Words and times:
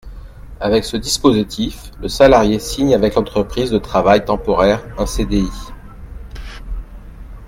Avec 0.59 0.83
ce 0.83 0.97
dispositif, 0.97 1.91
le 1.99 2.07
salarié 2.07 2.57
signe 2.57 2.95
avec 2.95 3.13
l’entreprise 3.13 3.69
de 3.69 3.77
travail 3.77 4.25
temporaire 4.25 4.81
un 4.97 5.05
CDI. 5.05 5.47